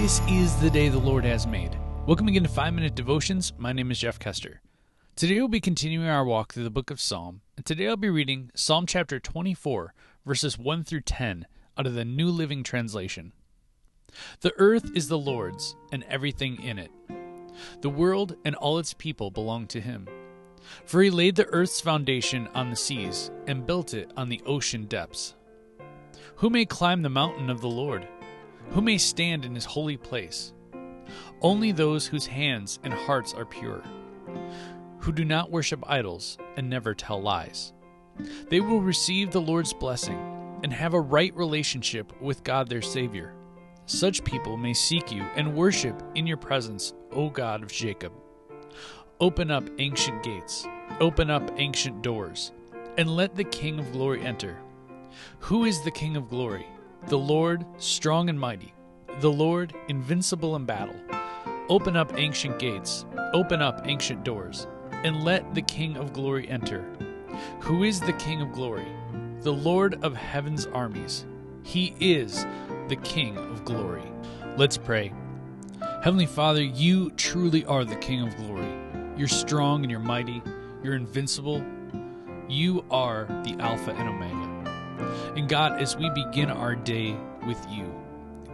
[0.00, 1.76] This is the day the Lord has made.
[2.06, 3.52] Welcome again to 5 Minute Devotions.
[3.58, 4.60] My name is Jeff Kester.
[5.16, 8.08] Today we'll be continuing our walk through the book of Psalm, and today I'll be
[8.08, 9.92] reading Psalm chapter 24,
[10.24, 13.32] verses 1 through 10 out of the New Living Translation.
[14.40, 16.92] The earth is the Lord's, and everything in it.
[17.80, 20.06] The world and all its people belong to him.
[20.84, 24.84] For he laid the earth's foundation on the seas and built it on the ocean
[24.84, 25.34] depths.
[26.36, 28.06] Who may climb the mountain of the Lord?
[28.70, 30.52] Who may stand in his holy place?
[31.40, 33.82] Only those whose hands and hearts are pure,
[34.98, 37.72] who do not worship idols and never tell lies.
[38.48, 40.18] They will receive the Lord's blessing
[40.62, 43.34] and have a right relationship with God their Savior.
[43.86, 48.12] Such people may seek you and worship in your presence, O God of Jacob.
[49.20, 50.66] Open up ancient gates,
[51.00, 52.52] open up ancient doors,
[52.98, 54.58] and let the King of glory enter.
[55.40, 56.66] Who is the King of glory?
[57.06, 58.74] The Lord, strong and mighty,
[59.20, 60.96] the Lord, invincible in battle.
[61.68, 64.66] Open up ancient gates, open up ancient doors,
[65.04, 66.84] and let the King of glory enter.
[67.60, 68.86] Who is the King of glory?
[69.40, 71.24] The Lord of heaven's armies.
[71.62, 72.44] He is
[72.88, 74.10] the King of glory.
[74.56, 75.12] Let's pray.
[76.02, 78.72] Heavenly Father, you truly are the King of glory.
[79.16, 80.42] You're strong and you're mighty.
[80.82, 81.64] You're invincible.
[82.48, 84.37] You are the Alpha and Omega.
[85.38, 87.94] And God, as we begin our day with you,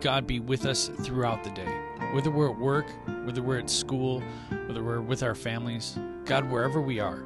[0.00, 1.72] God be with us throughout the day.
[2.12, 2.86] Whether we're at work,
[3.24, 4.20] whether we're at school,
[4.66, 7.22] whether we're with our families, God, wherever we are,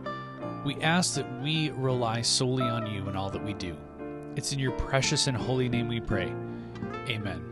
[0.66, 3.74] we ask that we rely solely on you in all that we do.
[4.36, 6.30] It's in your precious and holy name we pray.
[7.08, 7.42] Amen.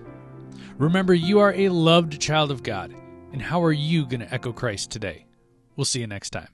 [0.76, 2.94] Remember, you are a loved child of God.
[3.32, 5.24] And how are you going to echo Christ today?
[5.74, 6.48] We'll see you next time.